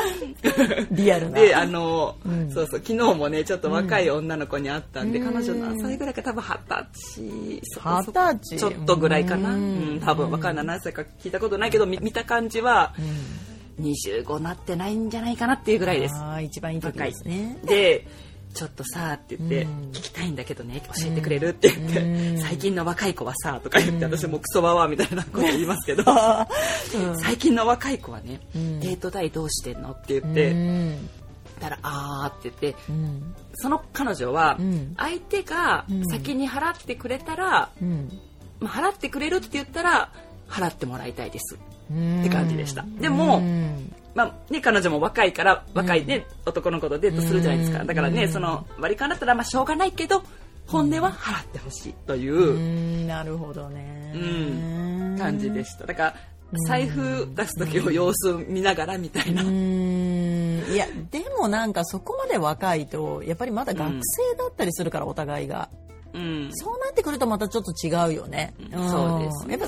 [0.92, 1.40] リアルな。
[1.40, 6.88] で、あの、うんそうそう、昨日もね、ちょっと若い女の子に会ったんで、うん彼女何歳ぐらいか多分二十
[8.42, 9.52] 歳、ちょっとぐらいかな。
[9.52, 10.66] ううんん、多分わかんない。
[10.66, 16.16] 何歳か聞いたことないけど、み見た感じは、うん25なってないんじゃないかなっていうぐらいです。
[16.16, 17.58] ああ、一番いい時ですね。
[17.66, 18.08] で、
[18.54, 19.70] ちょっとさって言って、うん。
[19.92, 22.38] 聞きたいんだけどね教えてくれるって言って、うん。
[22.40, 27.20] 最近の若い子はさとか言って、私もクソババアみたいなこと言いますけど、うん。
[27.20, 28.80] 最近の若い子はね、うん。
[28.80, 31.10] デート代どうしてんのって言って、うん。
[31.64, 33.34] たらあーって言ってうん。
[33.56, 38.10] その彼女はうん相手がうん先に払ってくれたら、うん
[38.60, 40.12] まあ、払ってくれるって言ったら
[40.50, 41.56] 払ってもらいたいです。
[41.56, 41.73] うん
[42.22, 42.86] って感じでした。
[43.00, 47.82] でもうんまあね、彼女も若いから若いね、男の子とデートするじゃないですか。
[47.82, 47.88] うん。
[47.88, 48.32] だからね、うん。
[48.32, 50.24] その割り勘だったらまあしょうがないけど
[50.68, 53.08] 本音は払ってほしいといううん。
[53.08, 54.14] なるほどね。
[54.16, 54.18] う
[55.16, 55.18] ん。
[55.18, 55.86] 感じでした。
[55.86, 56.16] だから
[56.68, 60.64] 財布出す時を様子見ながらみたいな、うん。
[60.72, 65.70] いやでもなんかそこまで若いとやっぱりまだ学生だったりするからお互いが、
[66.14, 68.90] うん、そうなってくるとまたちょっと違うよね、うん。
[68.90, 69.54] そうですね。
[69.54, 69.68] やっぱ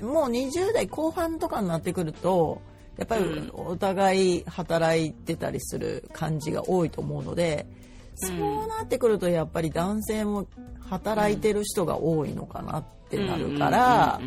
[0.00, 2.60] 三もう20代後半とかになってくると
[2.96, 3.50] やっぱりうん。
[3.54, 7.66] お互い働いてたりする感じが多いと思うので、
[8.14, 10.46] そうなってくるとやっぱり男性も
[10.80, 14.20] 働いてる人が多いのかなってなるから、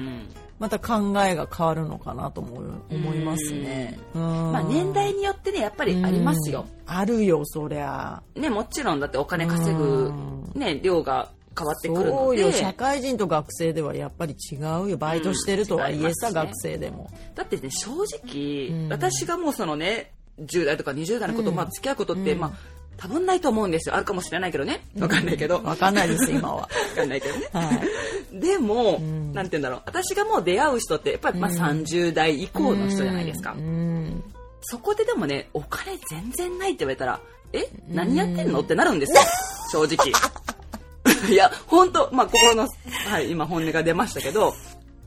[0.57, 3.99] また考えが変わるのかなと思う思いますね。
[4.13, 8.23] ままあ年代によってねやっぱりありますよ、あるよそりゃ。
[8.35, 10.43] ねもちろんだってお金稼ぐうん。
[10.55, 12.47] ね量が変わってくるのそうよ。
[12.47, 14.97] で社会人と学生ではやっぱり違うよ。
[14.97, 16.41] バイトしてるとはいえさ、うんね。
[16.41, 17.09] 学生でも。
[17.33, 18.89] だってね正直、うん。
[18.89, 21.55] 私がもうそのね10代とか20代のこと、うん。
[21.55, 22.39] まあ付き合うことって、うん。
[22.39, 22.51] まあ
[22.97, 23.95] 多分ないと思うんですよ。
[23.95, 24.81] あるかもしれないけどね。
[24.99, 26.55] わかんないけど、わかんないです今は。
[26.63, 27.49] わかんないけどね。
[27.51, 27.81] は
[28.33, 28.39] い。
[28.39, 29.33] でも、ん。
[29.33, 29.81] なんて言うんだろう。
[29.85, 34.23] 私がもう出会う人ってやっぱりまあうん30代以降の人じゃないですか、うん。
[34.61, 37.19] そこででもねお金全然ないって言われたら
[37.53, 37.67] え？
[37.89, 38.61] 何やってんの？
[38.61, 39.21] ってなるんですよ。
[39.87, 40.13] 正直
[41.31, 42.67] いや本当まあ心の、
[43.07, 44.53] はい、今本音が出ましたけど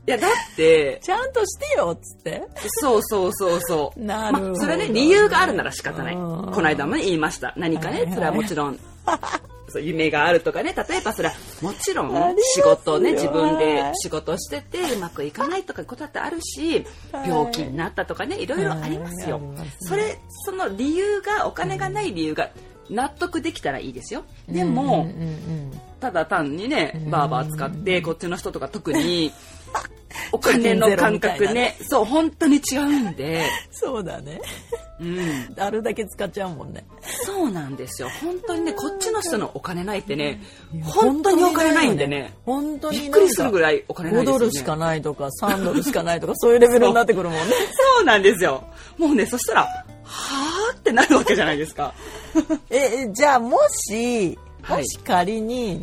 [0.07, 2.43] いやだってちゃんとしてよっつって。
[2.81, 3.99] そうそうそうそう。
[4.03, 6.15] なるほどまあ、それはね、理由があるなら仕方ない。
[6.15, 7.53] うんこの間もね、言いました。
[7.57, 8.79] 何かはいはい、ねそれはもちろん、
[9.69, 19.67] そう夢があるとかね、例えばそれはもちろん仕事をね、自分ではい仕事をしててうまくいかないとかいうことだってあるし、はい病気になったとかね、いろいろありますよはい。
[19.79, 22.49] それ、その理由が、お金がない理由が
[22.89, 24.23] 納得できたらいいですよ。
[24.47, 27.11] でも、うんうんうんただ単にねうん。
[27.11, 29.31] バーバー使ってこっちの人とか特に
[30.31, 34.41] お金の感覚ねそう本当に違うんで、そうだね。
[34.99, 36.85] うん、あるだけ使っちゃうもんね。
[37.25, 38.09] そうなんですよ。
[38.21, 40.41] 本当にねこっちの人のお金ないってね
[40.83, 42.33] 本当にお金ないんでね。
[42.45, 44.39] 本当にびっくりするぐらいお金ない5ですよね。
[44.39, 47.43] ドルしかないとか3ドルしかないとかそういうレベルになってくるもんね。
[47.97, 48.63] そうなんですよ。
[48.97, 49.67] もうねそしたらは
[50.73, 51.93] あってなるわけじゃないですか。
[52.69, 55.79] え、じゃあもし、はいもし仮に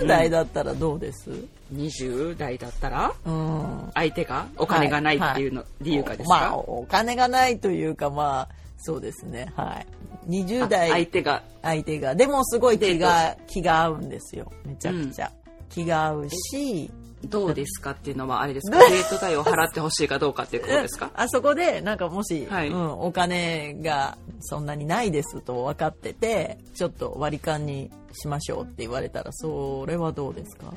[0.00, 1.30] 20代だったらどうです、
[1.74, 3.12] 20代だったら？
[3.26, 9.52] うん、相手がお金がないっていうの、は理由かですまあ、か、お金がないというか、まあ、そうですね。
[9.56, 9.82] は
[10.28, 10.30] い。
[10.30, 10.90] 20あ代。
[10.90, 11.42] 相手が。
[11.62, 14.50] 相手が、でもすごい気が、気が合うんですよ。
[14.64, 15.30] めちゃくちゃ。
[15.68, 16.90] 気が合うし、
[17.24, 18.78] どうですかっていうのはあれですか？
[18.78, 21.10] デート代を払ってほしいかどうかっていうことですか？
[21.14, 22.68] あそこでなんかもし、はい。
[22.68, 30.72] うん、お金がそんなにないですと分かっててちょっと割り勘にしましょうって言われたらそれはどうですか？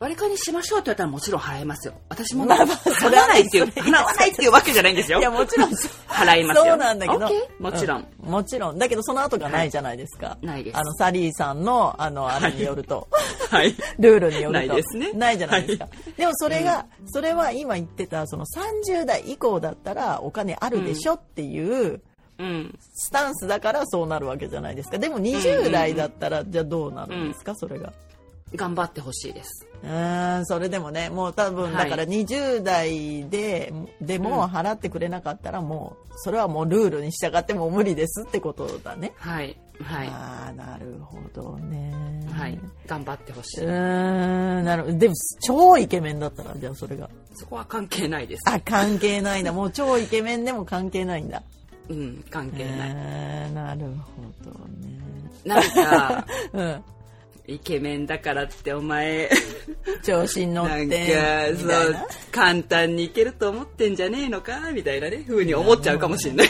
[0.00, 1.94] 割り勘にしましょうって言われたらもちろん払いますよ。
[2.08, 5.18] 私も、払わないっていう、払わないっていうわけじゃないんですよ。
[5.18, 5.70] いやもちろん。
[6.06, 6.64] 払いますよ。
[6.66, 7.28] そうなんだけど？
[7.58, 8.06] もちろん。
[8.22, 8.78] うもちろん。
[8.78, 10.78] だけどその後がないじゃないですか、ないです。
[10.78, 13.08] あのサリーさんのあのあれによると、
[13.50, 13.74] はい。
[13.98, 14.52] ルールによると。
[14.52, 15.12] ないですね。
[15.14, 22.00] ないじゃないですか、でもそれが、それは今言ってたその30代以降だったらお金あるでしょっていう
[22.38, 22.78] うん。
[22.94, 24.98] スタンスだからそうなるわけじゃないですか。
[24.98, 27.92] でも20代だったらじゃあどうなるんですか、それが
[28.54, 29.66] 頑張ってほしいです。
[29.82, 39.12] うーんそれでもねもう多分はいだから20代で、でも払ってくれなかったらもうそれはもうルールに従ってもう無理ですってことだね。
[39.16, 39.56] はい。
[39.82, 40.08] はい。
[40.08, 41.94] ああなるほどね。
[42.32, 42.58] はい。
[42.86, 43.64] 頑張ってほしい。
[43.64, 48.42] んなるでも超イケメンだったらじゃあそれがそこは関係ないです。
[48.46, 51.42] あ関係ないんだもう超イケメンでも関係ないんだ。
[51.88, 54.98] うん関係ない、えーなるほどね。
[55.44, 56.82] なんか うん。
[57.48, 59.30] イケメンだからってお前
[60.02, 60.74] 調子に乗って。
[60.74, 66.48] なんかそうな簡単にいけると思ってんじゃねえのかみたいなね風に思っちゃうかもしれない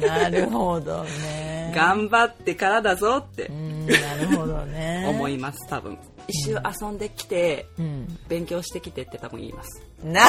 [0.00, 1.72] なるほどね。
[1.74, 5.06] 頑張ってからだぞってうん、なるほどね。
[5.08, 8.18] 思います多分一周遊んできてうん。
[8.28, 10.22] 勉強してきてって多分言いますな、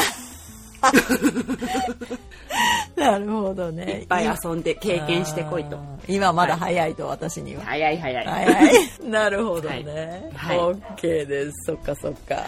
[2.95, 4.01] なるほどね。
[4.01, 7.63] いっぱい遊んで経験してこいと今まだ早いと、私には。
[7.63, 8.73] 早い早い、早い。
[9.09, 10.29] なるほどね。
[10.35, 11.51] はいオッケーです。
[11.67, 12.43] そっかそっか。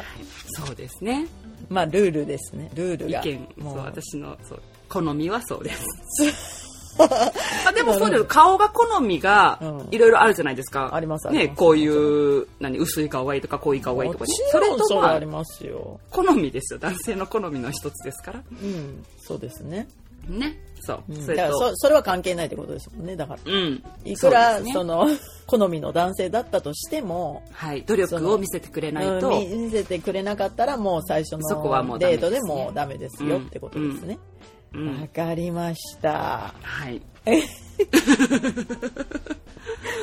[0.65, 1.25] そうですね
[1.69, 2.69] まあ、ルールですね。
[2.75, 3.21] ルールが。
[3.21, 6.59] 意見もう私のそう好みはそうです
[6.99, 9.87] あでもそうです顔が好みがうん。
[9.91, 15.99] いろいろあるじゃないですか、ありますねこういう何薄い顔がいいとか濃い顔がいいとかそれと。
[16.09, 16.79] 好みですよ。
[16.79, 18.43] 男性の好みの一つですから。
[18.51, 19.03] うん。
[19.19, 19.87] そうですね。
[20.27, 20.57] ね。
[20.81, 21.21] そう、うん。
[21.21, 21.43] それと。
[21.43, 23.15] だからそそれは関係ないってことですもんね。
[23.15, 23.39] だから。
[23.45, 23.83] うん。
[24.05, 24.73] いくらそ,、ね。
[24.73, 25.07] の
[25.47, 27.83] 好みの男性だったとしても、はい。
[27.83, 34.17] 努力を見せてくれないと、うん見せてくれなかったらもう最初そこはものデートでもうダメですよってことですね。
[34.37, 36.53] うんわかりました。
[36.61, 37.01] はい、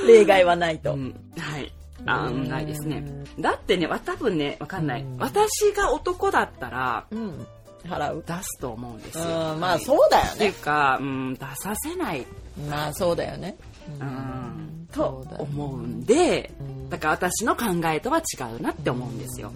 [0.07, 0.95] 例外はないと。
[0.95, 1.73] うん、はい。
[2.07, 3.05] あうんないですね。
[3.39, 5.17] だってねわ多分ねわかんない、うん。
[5.19, 7.47] 私が男だったらうん。
[7.85, 8.25] 払う。
[8.27, 10.59] 出すと思うんですうよ、ん、まあはいそうだよっていうね。
[10.61, 12.27] か、うん、出させない、
[12.69, 13.57] まあそうだよね。
[14.01, 16.89] うん、と思うんで、うん。
[16.91, 18.23] だから私の考えとは違
[18.57, 19.53] うなって思うんですよ。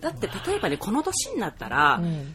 [0.00, 2.34] だって例えばねこの年になったら、うん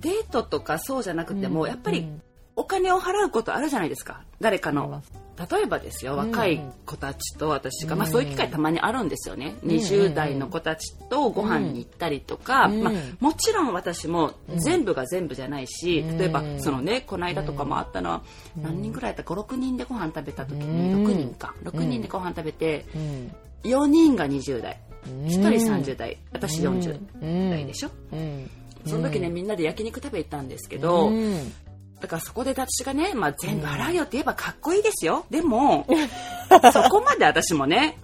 [0.00, 2.22] デートとかそうじゃなくても、うんやっぱりうん
[2.58, 4.22] お金を払うことあるじゃないですか。
[4.40, 5.02] 誰かの。
[5.50, 8.12] 例えばですよ若い子たちと私が、まあ、うん。
[8.12, 16.16] そういう機会たまにあるんですよね、ん20代の子たちとご飯に行ったりとか、うんまあ、もちろん私も全部が全部じゃないし、うん。
[16.16, 18.22] 例えばそのねこの間とかもあったのは
[18.56, 19.24] 何人ぐらいだった？
[19.24, 21.06] か6人でご飯食べた時にうん。
[21.08, 21.54] 6人か。
[21.62, 23.32] 6人でご飯食べてうん。
[23.64, 24.80] 4人が20代。
[25.06, 25.26] うん。
[25.26, 27.90] 1人30代私40代でしょ？
[28.14, 28.50] うん
[28.86, 31.52] その時ねみんなで焼肉食べ行ったんですけど、うん
[32.00, 35.24] だからそこで私がね、まあ、全部払うよって言えばかっこいいですよ。
[35.30, 35.86] でも、
[36.72, 37.96] そこまで私もね、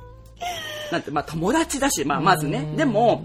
[0.91, 2.73] なんて、まあ友達だし、まあまずね。
[2.77, 3.25] でも、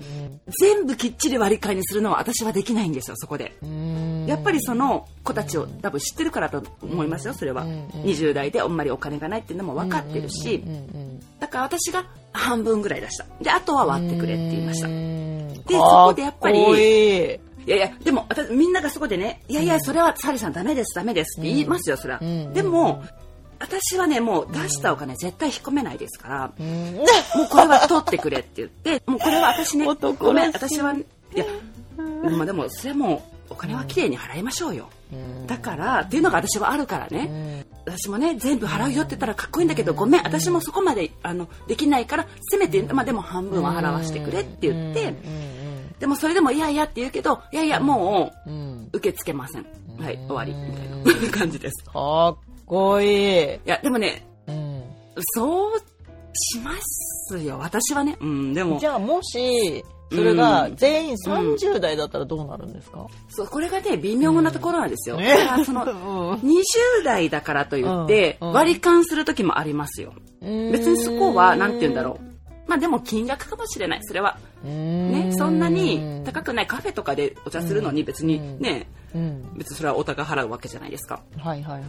[0.62, 3.56] 全部きっちり割り勘にするのは私はできないんですよ、そこで。
[3.62, 7.66] うんやっぱりその子たちを多分知ってるからと思いますよ、それは。
[7.66, 13.26] 20代であんまりお金がないっていうのも分かってるしう、んだから私が半分ぐらい出した。
[13.42, 14.88] で、あとは割ってくれって言いました。
[14.88, 15.28] うん
[15.68, 22.20] でそこでやっぱりいやいや、でも、私、みんながそこでね、いやいや、それは、サリさんダメです、ダメですって言いますよ、それは。
[22.22, 23.04] うんでも、
[23.60, 26.96] 私はね、もう出したお金絶対引っ込めないですから、うん。
[26.96, 31.46] もうこれは取ってくれって言って、もうこれは私ね、ごめん、私は、いや、
[31.98, 34.90] まあでも、それはもう、お金はきれいに払いましょうよ。
[35.48, 45.14] だから、っていうのが私はあるからね、私もね、全部払うよって言ったらかっこいいんだけど、ごめん、私もそこまで、あの、できないから、せめて、まあでも半分は払わしてくれって言って、
[46.00, 49.66] でもそれでも、いやいやって言うけど、いやいや、もう、うんうん受け付けません。
[50.00, 50.54] はい、終わり。
[50.54, 51.84] みたいな感じです。
[51.92, 54.84] かっこいいいや、でもね、うん
[55.36, 55.80] そう
[56.34, 57.58] しますよ。
[57.60, 58.16] 私はね。
[58.22, 63.06] うん、でもじ、ゃあもしそれが全員30代だったらどうなるんですか？
[63.30, 65.18] そう、これがね、微妙なところなんですよ。
[65.18, 66.64] うんだから、その、 うん20
[67.04, 70.14] 代だからといって、うんうん割り勘する時もありますよ。
[70.42, 72.27] 別にそこは、なんて言うんだろうう。
[72.68, 74.00] まあでも金額かもしれない。
[74.04, 74.38] それは。
[74.64, 79.54] ねね、そんなに高くないカフェとかでお茶するのに別にね、うん。
[79.58, 81.22] 別にそれはお互い払うわけじゃないですか。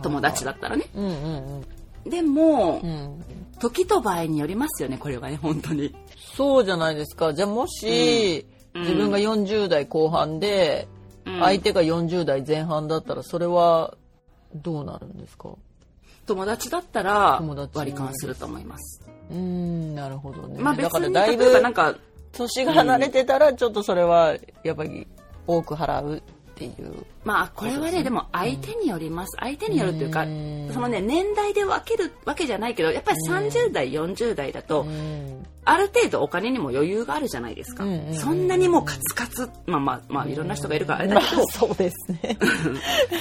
[0.02, 0.84] 友達だったらね。
[0.94, 1.64] うんうん
[2.08, 3.24] でもう、ん。
[3.58, 5.94] 時と場合によりますよね、これはね、本当に。
[6.36, 7.34] そうじゃないですか。
[7.34, 8.82] じゃあもしうん。
[8.82, 10.86] 自分が40代後半で
[11.26, 11.40] うん。
[11.40, 13.94] 相手が40代前半だったらそれは
[14.54, 15.50] どうなるんですか？
[16.28, 17.42] 友達だったら
[17.74, 19.02] 割り勘すると思います。
[19.30, 21.94] うーんなるほどねまあ別だからに、だいぶなんか、
[22.32, 25.06] 年が離れてたらちょっとそれはやっぱり
[25.46, 26.22] 多く払う
[26.66, 27.06] っていう。
[27.24, 29.36] まあこれはね、でも相手によります。
[29.38, 37.84] 相手によるというかうん、そのね、年代で分けるわけじゃないけど、やっぱり30代、40代だと、うんある程度お金にも余裕があるじゃないですか。
[38.14, 42.38] そんなにもうカツカツ、まあまあまあいろんな人がいるからあれだけまあ そうですね。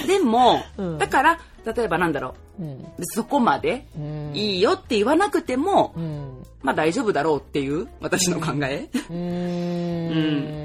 [0.00, 2.64] ど、でもうん、だから、例えばなんだろう。
[2.64, 2.70] ん。
[2.70, 4.30] う、そこまでうん。
[4.34, 6.42] いいよって言わなくてもう、ん。
[6.62, 8.88] まあ大丈夫だろうっていう私の考え。
[8.94, 10.58] うーん。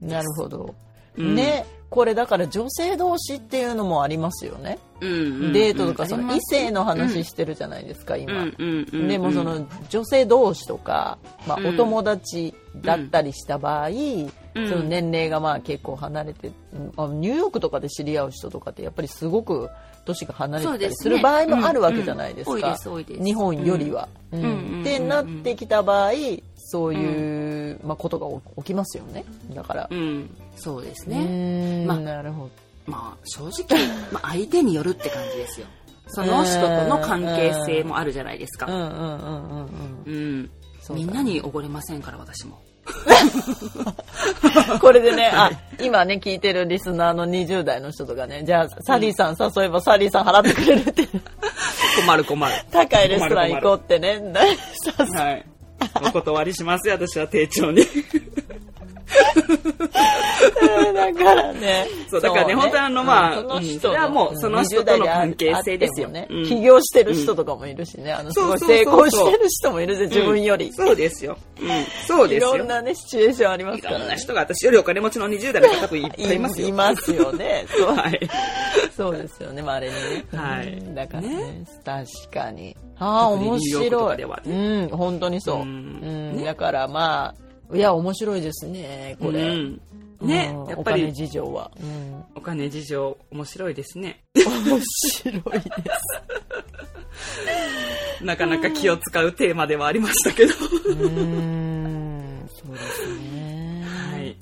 [0.00, 0.74] なるほど、
[1.16, 1.34] うん。
[1.34, 4.78] ねこれだから女性同士っていうのもありますよね。
[5.00, 8.42] うんデートとかその異性の話してるじゃないですか、今。
[8.42, 11.66] うんうんうんでもその女性同士とか、まあ、うん。
[11.66, 13.92] お友達だったりした場合、ん。
[14.54, 19.68] その年齢がまあ結構離れて、うんあニューヨークとかで知り合う人とかってやっぱりすごく
[20.12, 22.70] 年が離れてたりする場合もあるわけじゃないですか。
[22.70, 23.24] です多いです。
[23.24, 24.08] 日本よりは。
[24.32, 26.12] ってなってきた場合
[26.56, 28.28] そういう、まあ、ことが
[28.62, 29.24] 起きますよね。
[29.54, 29.88] だから。
[29.90, 30.30] うん。
[30.56, 32.50] そうですうねまあなるほど。
[32.86, 33.78] まあ正直、
[34.12, 35.66] まあ、相手によるって感じですよ。
[36.08, 38.66] その人との関係性もあるじゃないですか。
[38.66, 38.74] うん。
[38.74, 38.82] うん。
[38.82, 38.90] うん。
[38.90, 40.04] うん。
[40.06, 40.12] うん。
[40.12, 40.50] うん。
[40.80, 41.06] そうだね。
[41.06, 42.60] みんなにおごれませんから私も
[44.80, 45.50] これでね、あ、
[45.80, 51.06] 今ね、聞いてるリスナーの20代の人とかね、じゃあ、サリーさん誘えばサリーさん払ってくれるって、
[52.04, 52.54] 困る困る。
[52.70, 54.20] 高いレストラン行こうってね、
[54.96, 55.44] さはい。
[56.02, 57.82] お断りしますよ私は丁重に
[60.94, 61.86] だからね。
[62.08, 66.08] そうだからね本当にあのまあそのうん人それはもうその人との関係性ですよ。
[66.08, 66.42] 20代であってもうん。
[66.42, 66.48] ね。
[66.48, 70.72] 起業してる人とかもいるしね、あの、すごい成功してる人もいるし、自分より。
[70.72, 71.68] そうですよ、うん、
[72.06, 72.58] そういですよ。
[72.58, 74.00] ろんなね、シチュエーションありますいからね。
[74.00, 76.68] ろんな人が私よりお金持ちの20代の方 いっぱいいますよ。
[76.68, 77.64] いますよね。
[77.68, 77.94] そう。
[77.94, 78.20] はい。
[78.96, 80.24] そうですよね、まれにね。
[80.34, 80.68] はい。
[80.72, 80.94] うん。
[80.94, 81.64] だからね、ね。
[81.84, 82.76] 確かに。
[82.98, 84.22] ああ、面白い。
[84.46, 85.56] うん、本当にそう。
[85.58, 86.32] ううん。
[86.40, 89.42] ん、だからまあ、いや、面白いですね、これ。
[89.42, 89.80] うん
[90.20, 91.70] ねうんやっぱりお金事情は。
[91.80, 95.80] うん、お金事情面白いですね面白いです。
[98.22, 103.84] なかなか気を使うテーマではありましたけどうーん、そうですね。
[104.12, 104.36] はい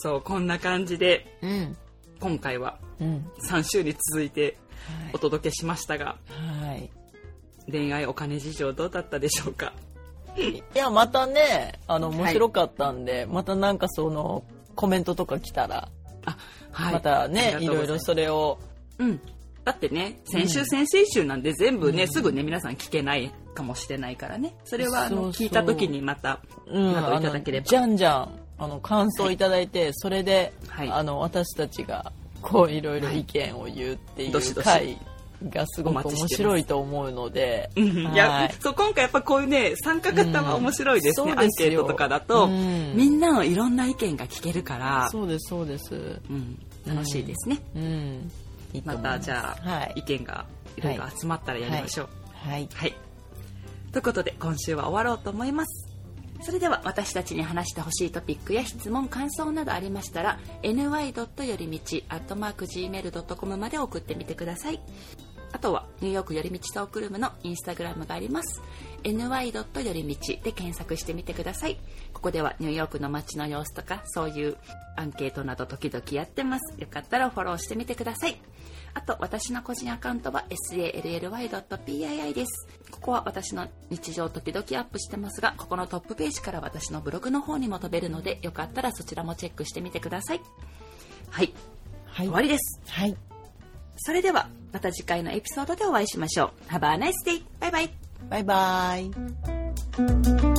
[0.00, 1.76] そうこんな感じでうん。
[2.20, 3.24] 今回はうん。
[3.48, 4.56] 3週に続いて
[5.12, 6.90] お届けしましたがはい。
[7.70, 9.72] 恋愛お金事情どうだったでしょうか？
[10.40, 15.88] いや、またね、あの、面白かったんで、またなんかその、コメントとか来たら、
[16.24, 16.36] あ
[16.70, 16.92] はい。
[16.94, 18.58] またね、いろいろそれを、
[18.98, 19.20] うん。
[19.64, 24.54] だってね先週先々週なんで全部ね、すぐね皆さん聞けないかもしれないからね。
[24.64, 27.64] それはあの聞いた時にまたうん、などあいただければ。
[27.64, 30.90] のじゃんじゃんあの感想いただいて、それで、はい。
[30.90, 34.98] あの私たちがこういろいろ意見を言うっていう回
[35.42, 37.84] がすごく面白いと思うので、うん。
[37.84, 38.54] いやはい。
[38.60, 42.94] そう今回やっぱこういうね参加型は面白いですね、うんアンケートとかだと、そうん。
[42.96, 45.08] みんなのいろんな意見が聞けるから。
[45.10, 48.30] そうですそうです、うん、楽しいですね、うん、
[48.84, 49.92] またじゃあ、はい。
[49.96, 52.08] 意見がいろいろ集まったらやりましょう。
[52.32, 52.68] はい。
[52.74, 52.94] はい、
[53.92, 55.88] ということで今週は終わろうと思います。
[56.40, 61.46] それでは私たちに話してほしいトピックや質問感想などありましたら ny.
[61.46, 64.80] よりみち gmail.com まで送ってみてください
[65.52, 68.60] あとはニューヨークよりみちトークルームのインスタグラムがあります。
[69.04, 69.84] ny.
[69.84, 71.78] よりみちで検索してみてください。
[72.12, 74.56] ここではニューヨークの街の様子とかそういう
[74.96, 76.80] アンケートなど時々やってます。
[76.80, 78.36] よかったらフォローしてみてください。
[78.94, 82.68] あと私の個人アカウントは sally.pii です。
[82.90, 90.40] ここは私の日常時々アップしてますがここのトップページから私のブログの方にも飛べるのでよかったらそちらもチェックしてみてください。
[91.30, 91.54] はい。
[92.06, 92.26] はい。
[92.26, 92.80] 終わりです。
[92.88, 93.16] はい
[93.98, 96.72] それではまた次回のエピソードでお会いしましょう。
[96.72, 97.42] Have a nice day!
[97.60, 97.90] バイバイ。
[98.30, 98.96] バイバ
[100.54, 100.57] イ。